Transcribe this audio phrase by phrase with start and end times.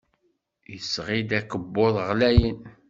[0.65, 2.59] Tesɣiḍ akebbuḍ ɣlayen.